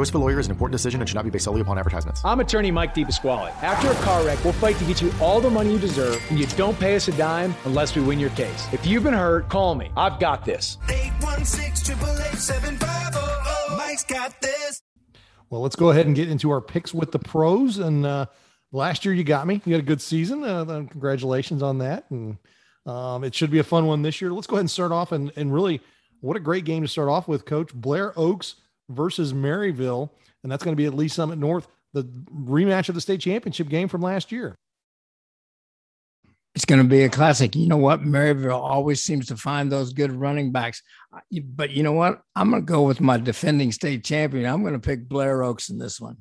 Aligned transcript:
choice 0.00 0.08
of 0.08 0.14
a 0.14 0.18
lawyer 0.18 0.40
is 0.40 0.46
an 0.46 0.52
important 0.52 0.72
decision 0.72 0.98
and 1.02 1.08
should 1.08 1.14
not 1.14 1.24
be 1.24 1.30
based 1.30 1.44
solely 1.44 1.60
upon 1.60 1.76
advertisements. 1.76 2.22
I'm 2.24 2.40
attorney 2.40 2.70
Mike 2.70 2.94
DePasquale. 2.94 3.50
After 3.62 3.90
a 3.90 3.94
car 3.96 4.24
wreck, 4.24 4.42
we'll 4.42 4.54
fight 4.54 4.76
to 4.76 4.84
get 4.84 5.02
you 5.02 5.12
all 5.20 5.42
the 5.42 5.50
money 5.50 5.74
you 5.74 5.78
deserve, 5.78 6.24
and 6.30 6.38
you 6.38 6.46
don't 6.46 6.78
pay 6.80 6.96
us 6.96 7.08
a 7.08 7.12
dime 7.12 7.54
unless 7.66 7.94
we 7.94 8.00
win 8.00 8.18
your 8.18 8.30
case. 8.30 8.66
If 8.72 8.86
you've 8.86 9.02
been 9.02 9.12
hurt, 9.12 9.50
call 9.50 9.74
me. 9.74 9.90
I've 9.98 10.18
got 10.18 10.46
this. 10.46 10.78
816 10.88 11.98
Mike's 13.76 14.04
got 14.04 14.40
this. 14.40 14.80
Well, 15.50 15.60
let's 15.60 15.76
go 15.76 15.90
ahead 15.90 16.06
and 16.06 16.16
get 16.16 16.30
into 16.30 16.50
our 16.50 16.62
picks 16.62 16.94
with 16.94 17.12
the 17.12 17.18
pros. 17.18 17.76
And 17.76 18.06
uh, 18.06 18.26
last 18.72 19.04
year 19.04 19.12
you 19.12 19.24
got 19.24 19.46
me. 19.46 19.60
You 19.66 19.74
had 19.74 19.82
a 19.82 19.86
good 19.86 20.00
season. 20.00 20.42
Uh, 20.42 20.64
congratulations 20.64 21.62
on 21.62 21.76
that. 21.78 22.10
And 22.10 22.38
um, 22.86 23.22
it 23.22 23.34
should 23.34 23.50
be 23.50 23.58
a 23.58 23.64
fun 23.64 23.84
one 23.84 24.00
this 24.00 24.22
year. 24.22 24.32
Let's 24.32 24.46
go 24.46 24.56
ahead 24.56 24.62
and 24.62 24.70
start 24.70 24.92
off. 24.92 25.12
And, 25.12 25.30
and 25.36 25.52
really, 25.52 25.82
what 26.20 26.38
a 26.38 26.40
great 26.40 26.64
game 26.64 26.80
to 26.80 26.88
start 26.88 27.10
off 27.10 27.28
with, 27.28 27.44
Coach. 27.44 27.74
Blair 27.74 28.18
Oaks 28.18 28.54
versus 28.90 29.32
Maryville. 29.32 30.10
And 30.42 30.50
that's 30.50 30.64
going 30.64 30.74
to 30.74 30.80
be 30.80 30.86
at 30.86 30.94
Lee's 30.94 31.12
Summit 31.12 31.38
North, 31.38 31.68
the 31.92 32.04
rematch 32.04 32.88
of 32.88 32.94
the 32.94 33.00
state 33.00 33.20
championship 33.20 33.68
game 33.68 33.88
from 33.88 34.02
last 34.02 34.32
year. 34.32 34.56
It's 36.54 36.64
going 36.64 36.82
to 36.82 36.88
be 36.88 37.04
a 37.04 37.08
classic. 37.08 37.54
You 37.54 37.68
know 37.68 37.76
what? 37.76 38.02
Maryville 38.02 38.60
always 38.60 39.02
seems 39.02 39.26
to 39.28 39.36
find 39.36 39.70
those 39.70 39.92
good 39.92 40.12
running 40.12 40.50
backs. 40.50 40.82
But 41.42 41.70
you 41.70 41.82
know 41.82 41.92
what? 41.92 42.22
I'm 42.34 42.50
going 42.50 42.62
to 42.62 42.66
go 42.66 42.82
with 42.82 43.00
my 43.00 43.18
defending 43.18 43.70
state 43.70 44.04
champion. 44.04 44.46
I'm 44.46 44.62
going 44.62 44.74
to 44.74 44.80
pick 44.80 45.08
Blair 45.08 45.44
Oaks 45.44 45.70
in 45.70 45.78
this 45.78 46.00
one. 46.00 46.16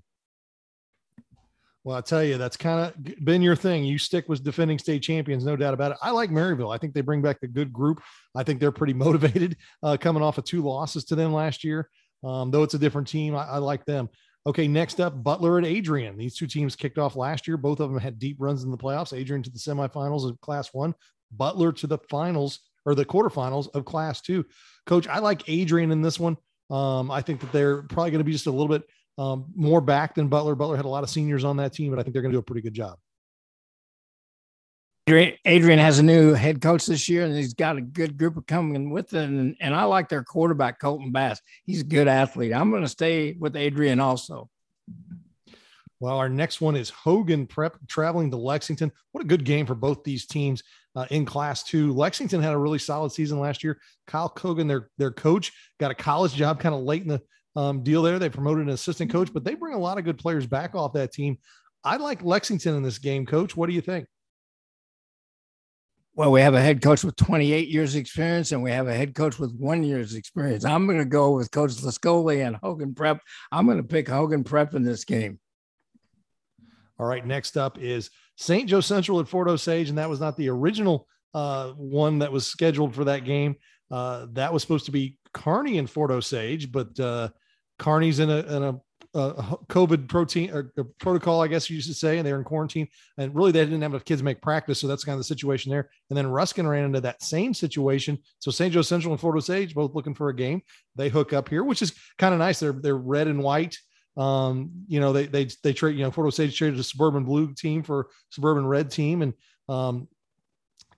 Well, 1.84 1.98
I 1.98 2.02
tell 2.02 2.24
you, 2.24 2.38
that's 2.38 2.58
kind 2.58 2.80
of 2.86 3.26
been 3.26 3.42
your 3.42 3.56
thing. 3.56 3.86
You 3.86 3.98
stick 3.98 4.30
with 4.30 4.44
defending 4.44 4.78
state 4.78 5.02
champions, 5.02 5.46
no 5.46 5.56
doubt 5.56 5.74
about 5.74 5.92
it. 5.92 5.98
I 6.04 6.12
like 6.12 6.30
Maryville. 6.30 6.74
I 6.74 6.78
think 6.78 6.94
they 6.94 7.02
bring 7.02 7.22
back 7.22 7.38
a 7.42 7.48
good 7.48 7.72
group. 7.72 8.02
I 8.36 8.44
think 8.44 8.60
they're 8.60 8.72
pretty 8.72 8.94
motivated 9.06 9.58
uh, 9.82 9.98
coming 10.00 10.22
off 10.22 10.38
of 10.38 10.44
two 10.44 10.62
losses 10.62 11.06
to 11.06 11.16
them 11.16 11.34
last 11.34 11.64
year. 11.64 11.90
Um, 12.24 12.52
though 12.52 12.64
it's 12.64 12.74
a 12.74 12.80
different 12.80 13.08
team, 13.08 13.36
I, 13.36 13.46
I 13.46 13.58
like 13.58 13.86
them. 13.86 14.10
Okay, 14.46 14.68
next 14.68 15.00
up, 15.00 15.22
Butler 15.24 15.58
and 15.58 15.68
Adrian. 15.68 16.18
These 16.18 16.36
two 16.36 16.48
teams 16.48 16.76
kicked 16.76 16.98
off 16.98 17.16
last 17.16 17.48
year. 17.48 17.58
Both 17.58 17.80
of 17.80 17.92
them 17.92 18.00
had 18.00 18.20
deep 18.20 18.38
runs 18.40 18.64
in 18.64 18.72
the 18.72 18.78
playoffs. 18.78 19.18
Adrian 19.18 19.44
to 19.44 19.50
the 19.50 19.60
semifinals 19.60 20.28
of 20.28 20.40
Class 20.42 20.74
One, 20.74 20.96
Butler 21.32 21.72
to 21.74 21.88
the 21.88 22.00
finals 22.10 22.60
or 22.86 22.96
the 22.96 23.06
quarterfinals 23.06 23.68
of 23.76 23.86
Class 23.86 24.22
Two. 24.22 24.46
Coach, 24.86 25.08
I 25.08 25.20
like 25.20 25.48
Adrian 25.48 25.92
in 25.92 26.02
this 26.02 26.20
one. 26.20 26.38
Um, 26.70 27.12
I 27.12 27.22
think 27.22 27.42
that 27.42 27.52
they're 27.52 27.84
probably 27.84 28.12
going 28.12 28.20
to 28.20 28.26
be 28.26 28.32
just 28.32 28.48
a 28.48 28.52
little 28.52 28.68
bit 28.68 28.84
um, 29.18 29.46
more 29.56 29.82
back 29.82 30.16
than 30.16 30.30
Butler. 30.30 30.56
Butler 30.56 30.78
had 30.78 30.86
a 30.86 30.90
lot 30.90 31.04
of 31.04 31.10
seniors 31.10 31.44
on 31.44 31.58
that 31.58 31.74
team, 31.74 31.92
but 31.92 32.00
I 32.00 32.04
think 32.04 32.14
they're 32.14 32.22
going 32.22 32.32
to 32.32 32.36
do 32.38 32.42
a 32.42 32.44
pretty 32.44 32.62
good 32.62 32.74
job. 32.74 32.98
Adrian 35.46 35.80
has 35.80 36.00
a 36.00 36.04
new 36.04 36.34
head 36.34 36.62
coach 36.62 36.86
this 36.86 37.08
year, 37.10 37.26
and 37.26 37.36
he's 37.36 37.54
got 37.54 37.78
a 37.78 37.82
good 37.82 38.18
group 38.18 38.38
of 38.38 38.46
coming 38.46 38.90
with 38.90 39.14
it. 39.14 39.24
And, 39.24 39.56
and 39.60 39.74
I 39.74 39.84
like 39.84 40.10
their 40.10 40.24
quarterback, 40.24 40.80
Colton 40.80 41.12
Bass. 41.12 41.42
He's 41.66 41.82
a 41.82 41.86
good 41.86 42.08
athlete. 42.08 42.54
I'm 42.54 42.70
going 42.70 42.84
to 42.84 42.90
stay 42.90 43.34
with 43.40 43.56
Adrian 43.56 44.00
also. 44.00 44.50
Well, 46.00 46.18
our 46.18 46.30
next 46.30 46.62
one 46.62 46.76
is 46.76 46.90
Hogan 46.90 47.46
Prep 47.46 47.76
traveling 47.88 48.32
to 48.32 48.38
Lexington. 48.38 48.92
What 49.12 49.24
a 49.24 49.28
good 49.28 49.44
game 49.44 49.66
for 49.66 49.76
both 49.76 50.04
these 50.04 50.26
teams 50.26 50.64
uh, 50.96 51.06
in 51.12 51.26
Class 51.26 51.64
Two. 51.64 51.94
Lexington 51.94 52.42
had 52.42 52.54
a 52.54 52.58
really 52.58 52.80
solid 52.80 53.12
season 53.12 53.40
last 53.40 53.64
year. 53.64 53.80
Kyle 54.08 54.30
Cogan, 54.30 54.68
their 54.68 54.90
their 54.98 55.12
coach, 55.12 55.52
got 55.78 55.92
a 55.92 55.96
college 55.96 56.34
job 56.34 56.60
kind 56.62 56.74
of 56.74 56.82
late 56.82 57.02
in 57.02 57.10
the 57.10 57.22
um, 57.56 57.84
deal 57.84 58.02
there. 58.02 58.18
They 58.18 58.30
promoted 58.30 58.68
an 58.68 58.74
assistant 58.74 59.12
coach, 59.12 59.34
but 59.34 59.44
they 59.44 59.56
bring 59.56 59.74
a 59.74 59.80
lot 59.80 59.98
of 59.98 60.06
good 60.06 60.18
players 60.18 60.48
back 60.48 60.74
off 60.74 60.94
that 60.94 61.12
team. 61.12 61.38
I 61.84 61.98
like 61.98 62.24
Lexington 62.24 62.76
in 62.76 62.84
this 62.84 62.98
game, 62.98 63.26
Coach. 63.26 63.58
What 63.58 63.68
do 63.68 63.74
you 63.74 63.82
think? 63.82 64.08
Well, 66.20 66.34
we 66.34 66.42
have 66.42 66.54
a 66.54 66.60
head 66.60 66.82
coach 66.82 67.06
with 67.06 67.16
28 67.16 67.70
years 67.70 67.96
experience 67.96 68.52
and 68.52 68.62
we 68.62 68.72
have 68.72 68.90
a 68.90 68.94
head 68.94 69.16
coach 69.16 69.40
with 69.40 69.56
one 69.56 69.86
year's 69.86 70.16
experience. 70.16 70.66
I'm 70.66 70.86
going 70.86 71.00
to 71.00 71.06
go 71.06 71.32
with 71.32 71.50
Coach 71.50 71.72
Lascoli 71.76 72.46
and 72.46 72.58
Hogan 72.58 72.94
Prep. 72.94 73.22
I'm 73.54 73.66
going 73.66 73.78
to 73.78 73.88
pick 73.88 74.10
Hogan 74.10 74.44
Prep 74.44 74.76
in 74.76 74.84
this 74.84 75.06
game. 75.06 75.40
All 77.00 77.06
right. 77.06 77.26
Next 77.26 77.56
up 77.56 77.80
is 77.80 78.10
St. 78.36 78.68
Joe 78.68 78.82
Central 78.82 79.22
at 79.22 79.30
Fort 79.30 79.48
Osage, 79.48 79.88
and 79.88 79.98
that 79.98 80.10
was 80.10 80.20
not 80.20 80.36
the 80.36 80.50
original 80.50 81.08
uh, 81.34 81.70
one 81.70 82.20
that 82.20 82.34
was 82.34 82.46
scheduled 82.46 82.94
for 82.94 83.06
that 83.06 83.24
game. 83.24 83.56
Uh, 83.90 84.26
that 84.34 84.52
was 84.52 84.62
supposed 84.62 84.88
to 84.88 84.92
be 84.92 85.18
Kearney 85.34 85.78
and 85.78 85.90
Fort 85.90 86.12
Osage, 86.12 86.70
but 86.70 87.00
uh, 87.00 87.30
Kearney's 87.78 88.20
in 88.20 88.30
a, 88.30 88.40
in 88.40 88.64
a 88.64 88.80
uh, 89.16 89.56
COVID 89.70 90.08
protein 90.08 90.52
or 90.52 90.72
protocol, 91.00 91.42
I 91.42 91.48
guess 91.48 91.70
you 91.70 91.76
used 91.76 91.88
to 91.88 91.94
say, 91.94 92.18
and 92.18 92.28
they 92.28 92.32
were 92.32 92.38
in 92.38 92.44
quarantine. 92.44 92.88
And 93.18 93.34
really, 93.34 93.52
they 93.52 93.64
didn't 93.64 93.82
have 93.82 93.92
enough 93.92 94.06
kids 94.06 94.22
make 94.22 94.42
practice, 94.42 94.80
so 94.80 94.88
that's 94.88 95.04
kind 95.04 95.14
of 95.14 95.20
the 95.20 95.24
situation 95.26 95.72
there. 95.72 95.90
And 96.10 96.18
then 96.18 96.28
Ruskin 96.28 96.68
ran 96.68 96.86
into 96.86 97.02
that 97.02 97.24
same 97.24 97.54
situation. 97.54 98.20
So 98.40 98.52
St. 98.52 98.74
Joe 98.74 98.82
Central 98.82 99.14
and 99.14 99.20
Fort 99.20 99.36
Osage 99.36 99.74
both 99.74 99.96
looking 99.96 100.14
for 100.14 100.30
a 100.30 100.36
game. 100.36 100.62
They 100.96 101.10
hook 101.10 101.34
up 101.34 101.50
here, 101.50 101.64
which 101.64 101.82
is 101.82 101.94
kind 102.18 102.34
of 102.34 102.40
nice. 102.40 102.60
They're 102.60 102.74
they're 102.74 102.98
red 102.98 103.28
and 103.28 103.42
white. 103.44 103.78
Um, 104.18 104.72
you 104.88 105.00
know, 105.00 105.14
they 105.14 105.26
they 105.26 105.50
they 105.64 105.74
trade. 105.74 105.96
You 105.98 106.04
know, 106.04 106.12
Fort 106.12 106.28
Osage 106.28 106.58
traded 106.58 106.80
a 106.80 106.84
suburban 106.84 107.24
blue 107.24 107.54
team 107.54 107.84
for 107.84 108.10
suburban 108.30 108.66
red 108.66 108.92
team, 108.92 109.22
and 109.22 109.34
um, 109.68 110.08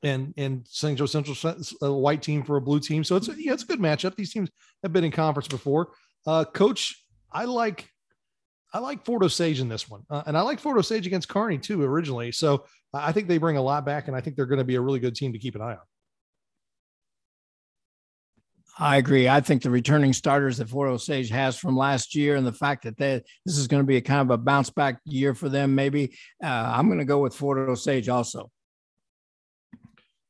and 0.04 0.34
and 0.38 0.66
St. 0.68 0.98
Joe 0.98 1.06
Central 1.06 1.56
a 1.82 1.94
white 1.94 2.22
team 2.22 2.44
for 2.44 2.58
a 2.58 2.62
blue 2.62 2.80
team. 2.80 3.04
So 3.04 3.16
it's 3.16 3.30
yeah, 3.38 3.54
it's 3.54 3.64
a 3.64 3.68
good 3.68 3.80
matchup. 3.80 4.16
These 4.16 4.34
teams 4.34 4.50
have 4.84 4.92
been 4.92 5.04
in 5.04 5.12
conference 5.12 5.48
before. 5.48 5.94
Uh, 6.26 6.44
Coach, 6.46 7.06
I 7.32 7.46
like 7.46 7.88
I 8.74 8.80
like 8.80 9.06
Fort 9.06 9.24
Osage 9.24 9.60
in 9.60 9.68
this 9.68 9.90
one, 9.90 10.04
uh, 10.10 10.24
and 10.26 10.38
I 10.38 10.42
like 10.42 10.60
Fort 10.60 10.78
Osage 10.78 11.06
against 11.06 11.28
Kearney 11.28 11.58
too 11.58 11.84
originally. 11.84 12.32
So 12.32 12.66
I 12.94 13.12
think 13.12 13.28
they 13.28 13.38
bring 13.38 13.58
a 13.58 13.62
lot 13.62 13.86
back, 13.86 14.08
and 14.08 14.16
I 14.16 14.22
think 14.22 14.36
they're 14.36 14.46
going 14.46 14.60
to 14.60 14.66
be 14.66 14.76
a 14.76 14.82
really 14.82 15.00
good 15.00 15.16
team 15.16 15.34
to 15.34 15.40
keep 15.40 15.56
an 15.56 15.62
eye 15.62 15.74
on. 15.74 15.80
I 18.80 18.98
agree. 18.98 19.28
I 19.28 19.42
think 19.42 19.62
the 19.62 19.70
returning 19.70 20.14
starters 20.14 20.58
that 20.58 20.70
Fort 20.70 20.90
Osage 20.90 21.30
has 21.30 21.58
from 21.58 21.76
last 21.76 22.16
year, 22.16 22.38
and 22.38 22.48
the 22.48 22.54
fact 22.54 22.84
that 22.84 22.98
they, 22.98 23.22
this 23.46 23.58
is 23.58 23.68
going 23.68 23.84
to 23.84 23.88
be 23.88 23.98
a 23.98 24.02
kind 24.02 24.22
of 24.22 24.30
a 24.32 24.38
bounce 24.38 24.70
back 24.70 25.00
year 25.06 25.36
for 25.36 25.50
them, 25.50 25.76
maybe 25.76 26.18
uh, 26.44 26.48
I'm 26.48 26.88
going 26.88 27.00
to 27.00 27.06
go 27.06 27.20
with 27.20 27.36
Fort 27.36 27.58
Osage 27.70 28.10
also. 28.10 28.50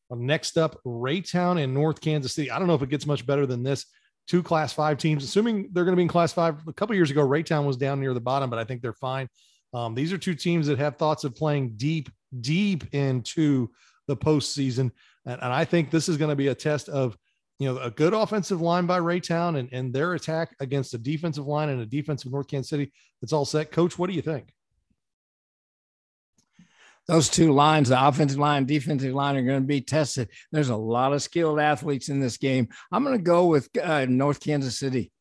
Next 0.09 0.57
up, 0.57 0.78
Raytown 0.85 1.62
in 1.62 1.74
North 1.74 2.01
Kansas 2.01 2.34
City. 2.34 2.51
I 2.51 2.59
don't 2.59 2.68
know 2.68 2.75
if 2.75 2.81
it 2.81 2.90
gets 2.90 3.06
much 3.06 3.25
better 3.25 3.46
than 3.46 3.63
this 3.63 3.85
two 4.31 4.42
class 4.42 4.72
five 4.72 4.97
teams, 4.97 5.25
assuming 5.25 5.68
they're 5.74 5.84
going 5.84 5.92
to 5.92 5.97
be 5.97 6.03
in 6.03 6.08
class 6.08 6.31
five. 6.31 6.66
A 6.66 6.72
couple 6.72 6.96
years 6.96 7.12
ago, 7.12 7.19
Raytown 7.19 7.66
was 7.66 7.75
down 7.75 8.00
near 8.00 8.14
the 8.14 8.22
bottom, 8.22 8.50
but 8.50 8.58
I 8.59 8.64
think 8.64 8.81
they're 8.81 8.94
fine. 8.94 9.28
Um, 9.74 9.94
these 9.94 10.14
are 10.14 10.18
two 10.18 10.36
teams 10.36 10.68
that 10.68 10.80
have 10.80 10.96
thoughts 10.96 11.25
of 11.25 11.36
playing 11.36 11.74
deep, 11.75 12.09
deep 12.40 12.86
into 12.94 13.69
the 14.08 14.16
postseason. 14.16 14.92
And, 15.25 15.42
and 15.42 15.52
I 15.52 15.66
think 15.66 15.92
this 15.92 16.08
is 16.08 16.16
going 16.16 16.30
to 16.30 16.38
be 16.38 16.47
a 16.47 16.56
test 16.56 16.88
of, 16.88 17.18
you 17.59 17.68
know, 17.68 17.78
a 17.80 17.92
good 17.92 18.14
offensive 18.14 18.62
line 18.62 18.86
by 18.86 19.02
Raytown 19.02 19.59
and, 19.59 19.68
and 19.74 19.94
their 19.94 20.14
attack 20.14 20.56
against 20.62 20.94
a 20.94 20.98
defensive 20.98 21.46
line 21.46 21.68
and 21.68 21.81
a 21.81 21.86
defensive 21.86 22.31
North 22.31 22.48
Kansas 22.48 22.69
City 22.69 22.90
that's 23.19 23.34
all 23.34 23.44
set. 23.44 23.69
Coach, 23.69 24.00
what 24.00 24.09
do 24.09 24.16
you 24.16 24.22
think? 24.22 24.53
Those 27.07 27.29
two 27.29 27.51
lines, 27.51 27.89
the 27.89 28.07
offensive 28.07 28.39
line, 28.39 28.66
defensive 28.66 29.13
line, 29.13 29.35
are 29.35 29.44
going 29.44 29.62
to 29.62 29.67
be 29.67 29.81
tested. 29.81 30.29
There's 30.51 30.69
a 30.69 30.75
lot 30.75 31.13
of 31.13 31.22
skilled 31.22 31.59
athletes 31.59 32.09
in 32.09 32.19
this 32.19 32.38
game. 32.38 32.69
I'm 32.91 33.03
going 33.03 33.17
to 33.17 33.23
go 33.23 33.47
with 33.47 33.69
uh, 33.81 34.06
North 34.06 34.39
Kansas 34.39 34.78
City. 34.78 35.12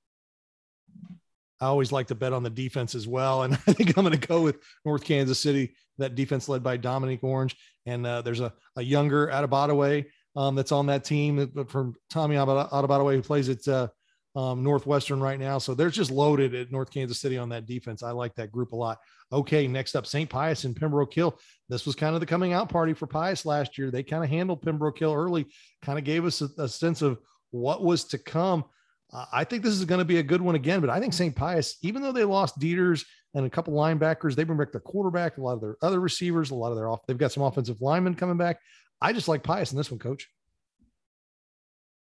I 1.60 1.66
always 1.66 1.92
like 1.92 2.06
to 2.06 2.14
bet 2.14 2.32
on 2.32 2.42
the 2.42 2.50
defense 2.50 2.94
as 2.94 3.06
well. 3.06 3.42
And 3.42 3.54
I 3.66 3.72
think 3.72 3.96
I'm 3.96 4.04
going 4.04 4.18
to 4.18 4.26
go 4.26 4.42
with 4.42 4.58
North 4.84 5.04
Kansas 5.04 5.41
City, 5.41 5.74
that 5.98 6.14
defense 6.14 6.48
led 6.48 6.62
by 6.62 6.76
Dominic 6.76 7.22
Orange. 7.22 7.56
And 7.86 8.06
uh, 8.06 8.22
there's 8.22 8.41
a, 8.41 8.52
a 8.76 8.82
younger 8.82 9.28
Atabadaway 9.28 10.06
um, 10.36 10.54
that's 10.54 10.72
on 10.72 10.86
that 10.86 11.04
team 11.04 11.66
from 11.68 11.94
Tommy 12.08 12.36
Atabadaway 12.36 13.14
who 13.14 13.22
plays 13.22 13.48
at 13.48 13.66
uh, 13.66 13.88
um, 14.36 14.62
Northwestern 14.62 15.20
right 15.20 15.38
now. 15.38 15.58
So 15.58 15.74
they're 15.74 15.91
just 15.91 16.10
loaded 16.10 16.54
at 16.54 16.70
North 16.70 16.91
Kansas 16.91 17.20
City 17.20 17.36
on 17.36 17.48
that 17.48 17.66
defense. 17.66 18.02
I 18.02 18.12
like 18.12 18.34
that 18.36 18.52
group 18.52 18.72
a 18.72 18.76
lot. 18.76 18.98
Okay, 19.32 19.66
next 19.66 19.96
up, 19.96 20.06
St. 20.06 20.28
Pius 20.28 20.64
and 20.64 20.76
Pembroke 20.76 21.12
Hill. 21.12 21.38
This 21.68 21.86
was 21.86 21.94
kind 21.94 22.14
of 22.14 22.20
the 22.20 22.26
coming 22.26 22.52
out 22.52 22.68
party 22.68 22.92
for 22.92 23.06
Pius 23.06 23.44
last 23.44 23.76
year. 23.78 23.91
They 23.91 24.02
kind 24.02 24.24
of 24.24 24.30
handled 24.30 24.62
Pembroke 24.62 24.98
Hill 24.98 25.14
early, 25.14 25.46
kind 25.82 25.98
of 25.98 26.04
gave 26.04 26.24
us 26.24 26.41
a, 26.42 26.48
a 26.58 26.68
sense 26.68 27.02
of 27.02 27.18
what 27.50 27.82
was 27.82 28.04
to 28.04 28.18
come. 28.18 28.64
Uh, 29.12 29.24
I 29.32 29.44
think 29.44 29.64
this 29.64 29.74
is 29.74 29.84
going 29.84 29.98
to 29.98 30.04
be 30.04 30.18
a 30.18 30.22
good 30.22 30.41
one 30.41 30.54
again, 30.54 30.80
but 30.80 30.91
I 30.91 31.00
think 31.00 31.12
St. 31.12 31.34
Pius, 31.34 31.76
even 31.82 32.02
though 32.02 32.12
they 32.12 32.24
lost 32.24 32.60
Dieters 32.60 33.04
and 33.34 33.44
a 33.44 33.50
couple 33.50 33.74
linebackers, 33.74 34.36
they 34.36 34.44
bring 34.44 34.59
back 34.59 34.71
their 34.71 34.80
quarterback, 34.80 35.36
a 35.36 35.41
lot 35.41 35.54
of 35.54 35.60
their 35.60 35.77
other 35.82 35.98
receivers, 35.98 36.50
a 36.50 36.54
lot 36.54 36.71
of 36.71 36.77
their 36.77 36.88
off. 36.88 37.00
They've 37.06 37.18
got 37.18 37.32
some 37.32 37.42
offensive 37.42 37.80
linemen 37.80 38.15
coming 38.15 38.36
back. 38.36 38.60
I 39.00 39.12
just 39.12 39.28
like 39.28 39.42
Pius 39.42 39.72
in 39.72 39.78
this 39.78 39.91
one, 39.91 39.98
coach 39.98 40.28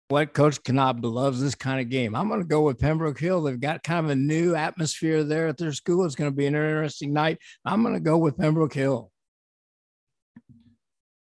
what 0.09 0.35
Coach 0.35 0.61
Knob 0.69 1.05
loves 1.05 1.41
this 1.41 1.55
kind 1.55 1.81
of 1.81 1.89
game. 1.89 2.15
I'm 2.15 2.29
going 2.29 2.41
to 2.41 2.47
go 2.47 2.63
with 2.63 2.79
Pembroke 2.79 3.19
Hill. 3.19 3.43
They've 3.43 3.59
got 3.59 3.83
kind 3.83 4.05
of 4.05 4.11
a 4.11 4.17
new 4.17 4.55
atmosphere 4.55 5.25
there 5.25 5.49
at 5.49 5.57
their 5.57 5.73
school. 5.73 6.05
It's 6.05 6.15
going 6.15 6.31
to 6.31 6.37
be 6.37 6.47
an 6.47 6.55
interesting 6.55 7.13
night. 7.13 7.39
I'm 7.65 7.83
going 7.83 7.95
to 7.95 8.01
go 8.01 8.19
with 8.19 8.37
Pembroke 8.37 8.75
Hill. 8.75 9.11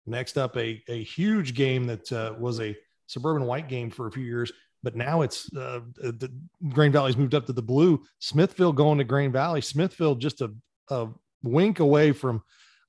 Next 0.06 0.36
up, 0.36 0.56
a, 0.58 0.82
a 0.88 1.02
huge 1.02 1.54
game 1.54 1.86
that 1.86 2.12
uh, 2.12 2.34
was 2.38 2.60
a 2.60 2.76
suburban 3.06 3.46
white 3.46 3.68
game 3.68 3.90
for 3.90 4.06
a 4.06 4.12
few 4.12 4.24
years, 4.24 4.52
but 4.82 4.96
now 4.96 5.22
it's 5.22 5.50
uh, 5.56 5.80
the 5.96 6.30
Grain 6.68 6.92
Valley's 6.92 7.16
moved 7.16 7.34
up 7.34 7.46
to 7.46 7.54
the 7.54 7.62
blue. 7.62 8.02
Smithville 8.18 8.72
going 8.72 8.98
to 8.98 9.04
Grain 9.04 9.32
Valley. 9.32 9.62
Smithville 9.62 10.14
just 10.14 10.42
a, 10.42 10.52
a 10.90 11.08
wink 11.42 11.80
away 11.80 12.12
from, 12.12 12.42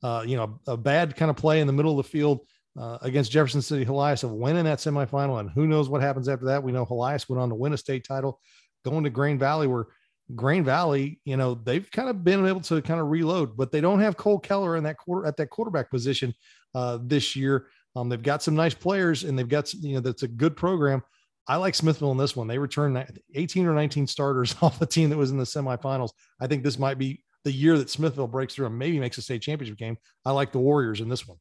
uh, 0.04 0.26
you 0.28 0.36
know, 0.36 0.60
a 0.68 0.76
bad 0.76 1.16
kind 1.16 1.32
of 1.32 1.38
play 1.38 1.62
in 1.62 1.68
the 1.68 1.74
middle 1.74 1.98
of 1.98 2.06
the 2.06 2.10
field 2.10 2.42
uh, 2.80 2.98
against 3.02 3.32
Jefferson 3.32 3.62
City 3.62 3.86
Helias 3.86 4.24
of 4.24 4.32
winning 4.32 4.66
that 4.66 4.80
semifinal. 4.80 5.40
And 5.40 5.50
who 5.50 5.68
knows 5.68 5.90
what 5.90 6.02
happens 6.02 6.28
after 6.28 6.46
that? 6.46 6.64
We 6.64 6.72
know 6.72 6.86
Helias 6.86 7.30
went 7.30 7.42
on 7.42 7.50
to 7.50 7.56
win 7.56 7.74
a 7.74 7.78
state 7.78 8.06
title, 8.06 8.40
going 8.84 9.04
to 9.04 9.10
Grain 9.10 9.40
Valley, 9.40 9.68
where 9.68 9.88
Grain 10.34 10.64
Valley, 10.64 11.20
you 11.24 11.38
know, 11.38 11.54
they've 11.54 11.90
kind 11.92 12.10
of 12.10 12.24
been 12.24 12.46
able 12.46 12.62
to 12.62 12.82
kind 12.82 13.00
of 13.00 13.08
reload, 13.08 13.56
but 13.56 13.72
they 13.72 13.82
don't 13.82 14.00
have 14.00 14.18
Cole 14.18 14.40
Keller 14.40 14.76
in 14.76 14.84
that 14.84 14.98
quarter 14.98 15.28
at 15.28 15.38
that 15.38 15.50
quarterback 15.50 15.90
position 15.90 16.34
uh, 16.74 16.98
this 17.02 17.36
year. 17.36 17.68
Um, 17.96 18.10
they've 18.10 18.22
got 18.22 18.44
some 18.44 18.56
nice 18.56 18.74
players 18.74 19.24
and 19.24 19.38
they've 19.38 19.48
got, 19.48 19.74
you 19.74 19.94
know, 19.94 20.00
that's 20.02 20.24
a 20.24 20.28
good 20.28 20.58
program. 20.58 21.02
I 21.48 21.58
like 21.58 21.76
Smithville 21.76 22.12
in 22.12 22.18
this 22.18 22.36
one. 22.36 22.48
They 22.48 22.58
returned 22.58 23.06
18 23.36 23.68
or 23.68 23.74
19 23.74 24.08
starters 24.08 24.56
off 24.62 24.80
the 24.80 24.86
team 24.86 25.10
that 25.12 25.18
was 25.18 25.32
in 25.32 25.38
the 25.38 25.44
semifinals. 25.44 26.10
I 26.42 26.48
think 26.48 26.64
this 26.64 26.80
might 26.80 26.98
be 26.98 27.22
the 27.44 27.52
year 27.52 27.78
that 27.78 27.92
Smithville 27.92 28.28
breaks 28.28 28.56
through 28.56 28.66
and 28.66 28.78
maybe 28.78 29.00
makes 29.00 29.20
a 29.20 29.22
state 29.22 29.44
championship 29.44 29.78
game. 29.78 29.98
I 30.26 30.32
like 30.32 30.52
the 30.52 30.60
Warriors 30.60 31.02
in 31.02 31.08
this 31.10 31.28
one. 31.28 31.38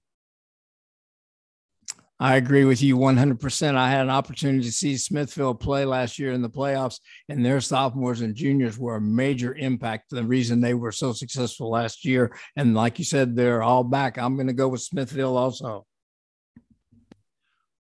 I 2.21 2.37
agree 2.37 2.65
with 2.65 2.81
you 2.81 2.97
100%. 2.97 3.75
I 3.75 3.91
had 3.91 4.03
an 4.03 4.11
opportunity 4.11 4.65
to 4.65 4.73
see 4.73 4.97
Smithville 4.97 5.55
play 5.55 5.85
last 5.85 6.19
year 6.19 6.33
in 6.33 6.43
the 6.43 6.49
playoffs, 6.49 7.01
and 7.29 7.45
their 7.45 7.61
sophomores 7.61 8.21
and 8.21 8.37
juniors 8.37 8.79
were 8.79 8.97
a 8.97 9.01
major 9.01 9.55
impact. 9.57 10.11
The 10.11 10.23
reason 10.23 10.61
they 10.61 10.75
were 10.75 10.93
so 10.93 11.13
successful 11.13 11.71
last 11.71 12.05
year. 12.05 12.37
And 12.55 12.75
like 12.75 13.01
you 13.01 13.05
said, 13.05 13.35
they're 13.35 13.65
all 13.65 13.83
back. 13.83 14.17
I'm 14.17 14.37
going 14.37 14.47
to 14.47 14.53
go 14.53 14.69
with 14.69 14.83
Smithville 14.83 15.37
also. 15.37 15.87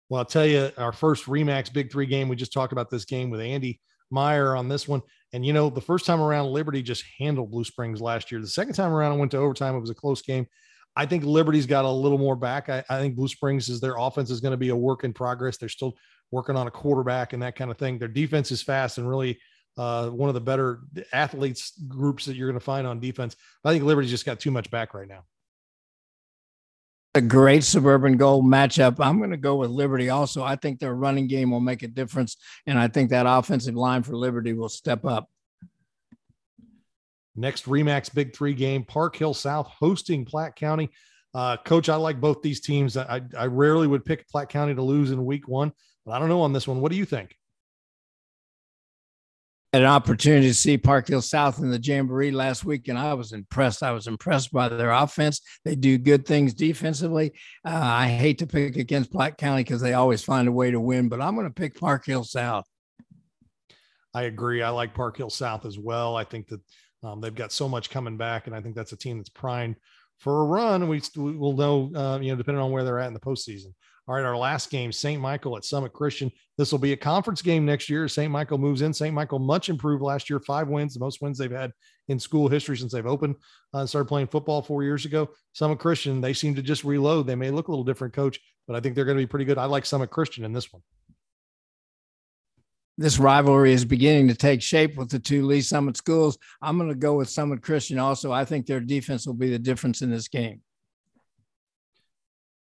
Well, 0.09 0.21
I'll 0.21 0.25
tell 0.25 0.47
you, 0.47 0.71
our 0.79 0.93
first 0.93 1.27
RE/MAX 1.27 1.71
Big 1.71 1.91
Three 1.91 2.07
game, 2.07 2.29
we 2.29 2.37
just 2.37 2.53
talked 2.53 2.73
about 2.73 2.89
this 2.89 3.05
game 3.05 3.31
with 3.31 3.41
Andy 3.41 3.81
Meyer 4.11 4.55
on 4.55 4.69
this 4.69 4.87
one. 4.87 5.03
And, 5.33 5.45
you 5.45 5.53
know, 5.53 5.71
the 5.71 5.81
first 5.81 6.07
time 6.07 6.21
around, 6.21 6.47
Liberty 6.47 6.83
just 6.83 7.05
handled 7.19 7.51
Blue 7.51 7.65
Springs 7.65 8.01
last 8.01 8.31
year. 8.31 8.41
The 8.41 8.47
second 8.47 8.75
time 8.75 8.93
around, 8.93 9.13
I 9.13 9.17
went 9.17 9.31
to 9.33 9.39
overtime. 9.39 9.77
It 9.77 9.81
was 9.81 9.91
a 9.91 9.95
close 9.95 10.23
game. 10.23 10.47
I 10.97 11.07
think 11.07 11.25
Liberty's 11.25 11.67
got 11.67 11.85
a 11.85 11.91
little 11.91 12.19
more 12.19 12.37
back. 12.37 12.69
I, 12.69 12.85
I 12.89 12.99
think 12.99 13.15
Blue 13.17 13.29
Springs 13.29 13.69
is 13.69 13.81
their 13.81 13.97
offense 13.97 14.31
is 14.31 14.41
going 14.41 14.53
to 14.53 14.59
be 14.59 14.71
a 14.71 14.77
work 14.77 15.05
in 15.05 15.13
progress. 15.13 15.57
They're 15.57 15.69
still 15.69 15.97
working 16.31 16.57
on 16.57 16.67
a 16.67 16.71
quarterback 16.71 17.33
and 17.33 17.43
that 17.43 17.57
kind 17.57 17.71
of 17.71 17.79
thing. 17.79 17.99
Their 17.99 18.09
defense 18.09 18.51
is 18.51 18.63
fast 18.63 18.99
and 18.99 19.09
really 19.09 19.39
uh, 19.77 20.09
one 20.09 20.29
of 20.29 20.35
the 20.35 20.41
better 20.41 20.81
athletes 21.13 21.73
groups 21.89 22.25
that 22.27 22.37
you're 22.37 22.49
going 22.49 22.59
to 22.59 22.65
find 22.65 22.87
on 22.87 23.01
defense. 23.01 23.37
I 23.65 23.73
think 23.73 23.85
Liberty's 23.85 24.11
just 24.11 24.27
got 24.27 24.41
too 24.41 24.51
much 24.51 24.71
back 24.71 24.95
right 24.95 25.09
now. 25.09 25.25
A 27.15 27.21
great 27.21 27.65
suburban 27.65 28.17
gold 28.17 28.45
matchup. 28.45 29.05
I'm 29.05 29.19
going 29.19 29.33
to 29.33 29.37
go 29.37 29.57
with 29.57 29.71
Liberty 29.71 30.11
also. 30.11 30.45
I 30.45 30.55
think 30.55 30.79
their 30.79 30.95
running 30.95 31.27
game 31.27 31.51
will 31.51 31.61
make 31.61 31.83
a 31.83 31.89
difference. 31.89 32.37
And 32.67 32.79
I 32.79 32.87
think 32.87 33.11
that 33.11 33.27
offensive 33.27 33.75
line 33.75 34.05
for 34.05 34.15
Liberty 34.15 34.53
will 34.53 34.69
step 34.69 35.05
up. 35.05 35.29
Next 37.37 37.67
RE/MAX 37.67 38.09
Big 38.09 38.35
Three 38.35 38.55
game, 38.55 38.85
Park 38.85 39.17
Hill 39.17 39.35
South 39.35 39.69
hosting 39.69 40.25
Platte 40.25 40.57
County. 40.57 40.91
Uh, 41.33 41.57
Coach, 41.59 41.89
I 41.89 41.95
like 41.95 42.21
both 42.21 42.43
these 42.43 42.61
teams. 42.61 42.97
I, 42.97 43.21
I 43.39 43.47
rarely 43.47 43.87
would 43.87 44.05
pick 44.05 44.29
Platte 44.29 44.49
County 44.49 44.75
to 44.75 44.83
lose 44.83 45.13
in 45.13 45.25
week 45.25 45.47
one, 45.47 45.73
but 46.05 46.13
I 46.13 46.19
don't 46.19 46.29
know 46.29 46.43
on 46.43 46.53
this 46.53 46.67
one. 46.67 46.81
What 46.81 46.91
do 46.91 46.99
you 46.99 47.05
think? 47.05 47.37
Had 49.73 49.83
an 49.83 49.89
opportunity 49.89 50.49
to 50.49 50.55
see 50.55 50.77
Park 50.77 51.07
Hill 51.07 51.23
South 51.23 51.61
in 51.61 51.71
the 51.71 51.79
Jamboree 51.79 52.33
last 52.33 52.65
week, 52.65 52.89
and 52.89 52.99
I 52.99 53.15
was 53.15 53.33
impressed. 53.33 53.85
I 53.85 53.93
was 53.93 54.09
impressed 54.09 54.53
by 54.53 54.69
their 54.69 54.91
offense. 54.91 55.41
They 55.65 55.77
do 55.77 55.97
good 55.97 56.27
things 56.27 56.53
defensively. 56.53 57.35
Uh, 57.65 57.81
I 57.81 58.09
hate 58.09 58.39
to 58.39 58.49
pick 58.49 58.77
against 58.77 59.13
Platte 59.13 59.39
County 59.39 59.63
because 59.63 59.81
they 59.81 59.95
always 59.95 60.25
find 60.25 60.49
a 60.49 60.53
way 60.53 60.73
to 60.73 60.81
win, 60.81 61.09
but 61.09 61.21
I'm 61.21 61.37
going 61.37 61.47
to 61.47 61.55
pick 61.55 61.79
Park 61.79 62.05
Hill 62.05 62.25
South. 62.25 62.65
I 64.13 64.23
agree. 64.23 64.61
I 64.61 64.71
like 64.71 64.93
Park 64.93 65.17
Hill 65.17 65.31
South 65.31 65.65
as 65.65 65.79
well. 65.79 66.17
I 66.17 66.25
think 66.25 66.49
that 66.49 66.61
um, 67.03 67.21
they've 67.21 67.35
got 67.35 67.53
so 67.53 67.69
much 67.69 67.91
coming 67.91 68.17
back, 68.17 68.47
and 68.47 68.55
I 68.55 68.61
think 68.61 68.75
that's 68.75 68.93
a 68.93 68.97
team 68.97 69.19
that's 69.19 69.29
primed 69.29 69.77
for 70.19 70.43
a 70.43 70.45
run. 70.45 70.89
We 70.89 71.01
will 71.17 71.57
know, 71.57 71.91
uh, 71.95 72.19
you 72.21 72.31
know, 72.31 72.37
depending 72.37 72.63
on 72.63 72.71
where 72.71 72.85
they're 72.85 72.99
at 72.99 73.09
in 73.09 73.15
the 73.15 73.21
postseason. 73.21 73.73
All 74.09 74.17
right, 74.17 74.25
our 74.25 74.37
last 74.37 74.71
game, 74.71 74.91
St. 74.91 75.21
Michael 75.21 75.57
at 75.57 75.65
Summit 75.65 75.93
Christian. 75.93 76.33
This 76.59 76.73
will 76.73 76.81
be 76.81 76.93
a 76.93 76.97
conference 76.97 77.43
game 77.43 77.65
next 77.65 77.89
year. 77.89 78.09
St. 78.09 78.31
Michael 78.31 78.59
moves 78.59 78.83
in. 78.83 78.93
St. 78.93 79.15
Michael 79.15 79.39
much 79.39 79.69
improved 79.69 80.03
last 80.03 80.29
year, 80.29 80.41
five 80.41 80.69
wins, 80.69 80.95
the 80.95 81.01
most 81.01 81.23
wins 81.23 81.39
they've 81.39 81.51
had 81.51 81.73
in 82.09 82.19
school 82.19 82.49
history 82.49 82.77
since 82.77 82.93
they've 82.93 83.07
opened 83.07 83.37
uh, 83.73 83.79
and 83.79 83.89
started 83.89 84.09
playing 84.09 84.27
football 84.27 84.63
four 84.63 84.83
years 84.83 85.05
ago. 85.05 85.31
Summit 85.53 85.79
Christian, 85.79 86.21
they 86.21 86.33
seem 86.33 86.57
to 86.57 86.63
just 86.63 86.83
reload. 86.83 87.27
They 87.27 87.37
may 87.37 87.53
look 87.53 87.69
a 87.69 87.71
little 87.71 87.85
different, 87.85 88.13
coach, 88.13 88.41
but 88.67 88.75
I 88.75 88.81
think 88.81 88.97
they're 88.97 89.05
going 89.05 89.17
to 89.17 89.23
be 89.23 89.29
pretty 89.29 89.45
good. 89.45 89.59
I 89.59 89.67
like 89.67 89.87
Summit 89.87 90.11
Christian 90.11 90.45
in 90.45 90.53
this 90.53 90.73
one 90.73 90.83
this 92.99 93.19
rivalry 93.19 93.73
is 93.73 93.85
beginning 93.85 94.29
to 94.29 94.35
take 94.35 94.61
shape 94.61 94.97
with 94.97 95.09
the 95.11 95.19
two 95.19 95.47
Lee 95.47 95.63
Summit 95.63 95.97
schools. 95.97 96.39
I'm 96.61 96.77
going 96.77 96.91
to 96.91 96.95
go 96.95 97.15
with 97.15 97.31
Summit 97.31 97.63
Christian 97.63 97.99
also. 97.99 98.33
I 98.33 98.45
think 98.45 98.67
their 98.67 98.81
defense 98.81 99.27
will 99.27 99.35
be 99.35 99.51
the 99.51 99.59
difference 99.59 100.03
in 100.03 100.11
this 100.11 100.29
game. 100.29 100.61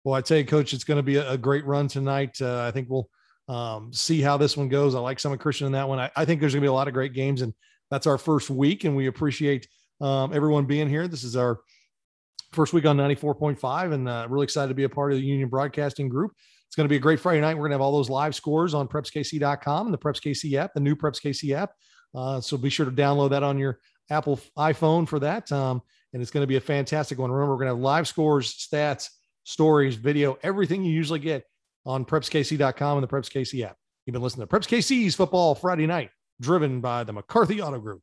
Well, 0.02 0.14
I 0.14 0.22
tell 0.22 0.38
you, 0.38 0.46
Coach, 0.46 0.72
it's 0.72 0.84
going 0.84 0.96
to 0.96 1.02
be 1.02 1.16
a, 1.16 1.36
great 1.36 1.66
run 1.66 1.86
tonight. 1.86 2.40
Uh, 2.40 2.62
I 2.62 2.70
think 2.70 2.88
we'll 2.88 3.10
um, 3.48 3.92
see 3.92 4.22
how 4.22 4.38
this 4.38 4.56
one 4.56 4.68
goes. 4.68 4.94
I 4.94 5.00
like 5.00 5.20
Summit 5.20 5.40
Christian 5.40 5.66
in 5.66 5.72
that 5.72 5.88
one. 5.88 5.98
I, 5.98 6.10
I, 6.16 6.24
think 6.24 6.40
there's 6.40 6.54
going 6.54 6.62
to 6.62 6.66
be 6.66 6.70
a 6.70 6.72
lot 6.72 6.88
of 6.88 6.94
great 6.94 7.12
games, 7.12 7.42
and 7.42 7.52
that's 7.90 8.06
our 8.06 8.16
first 8.16 8.48
week, 8.48 8.84
and 8.84 8.96
we 8.96 9.08
appreciate 9.08 9.68
um, 10.00 10.32
everyone 10.32 10.64
being 10.64 10.88
here. 10.88 11.06
This 11.06 11.22
is 11.22 11.36
our 11.36 11.60
first 12.52 12.72
week 12.72 12.86
on 12.86 12.96
94.5, 12.96 13.92
and 13.92 14.08
uh, 14.08 14.26
really 14.30 14.44
excited 14.44 14.68
to 14.68 14.74
be 14.74 14.84
a 14.84 14.88
part 14.88 15.12
of 15.12 15.18
the 15.18 15.24
Union 15.24 15.50
Broadcasting 15.50 16.08
Group. 16.08 16.32
It's 16.70 16.76
going 16.76 16.84
to 16.84 16.88
be 16.88 16.94
a 16.94 17.00
great 17.00 17.18
Friday 17.18 17.40
night. 17.40 17.54
We're 17.54 17.62
going 17.62 17.72
to 17.72 17.74
have 17.74 17.80
all 17.80 17.90
those 17.90 18.08
live 18.08 18.32
scores 18.32 18.74
on 18.74 18.86
prepskc.com 18.86 19.86
and 19.88 19.92
the 19.92 19.98
Preps 19.98 20.22
KC 20.22 20.54
app, 20.54 20.72
the 20.72 20.78
new 20.78 20.94
Preps 20.94 21.20
KC 21.20 21.52
app. 21.52 21.72
Uh, 22.14 22.40
so 22.40 22.56
be 22.56 22.70
sure 22.70 22.86
to 22.86 22.92
download 22.92 23.30
that 23.30 23.42
on 23.42 23.58
your 23.58 23.80
Apple 24.08 24.38
iPhone 24.56 25.08
for 25.08 25.18
that. 25.18 25.50
Um, 25.50 25.82
and 26.12 26.22
it's 26.22 26.30
going 26.30 26.44
to 26.44 26.46
be 26.46 26.58
a 26.58 26.60
fantastic 26.60 27.18
one. 27.18 27.28
Remember, 27.28 27.54
we're 27.54 27.64
going 27.64 27.70
to 27.70 27.74
have 27.74 27.82
live 27.82 28.06
scores, 28.06 28.54
stats, 28.54 29.08
stories, 29.42 29.96
video, 29.96 30.38
everything 30.44 30.84
you 30.84 30.92
usually 30.92 31.18
get 31.18 31.42
on 31.86 32.04
prepskc.com 32.04 32.98
and 32.98 33.02
the 33.02 33.08
Preps 33.08 33.32
KC 33.32 33.64
app. 33.64 33.76
You've 34.06 34.12
been 34.12 34.22
listening 34.22 34.46
to 34.46 34.56
Preps 34.56 34.68
KC's 34.68 35.16
Football 35.16 35.56
Friday 35.56 35.88
Night, 35.88 36.10
driven 36.40 36.80
by 36.80 37.02
the 37.02 37.12
McCarthy 37.12 37.60
Auto 37.60 37.80
Group. 37.80 38.00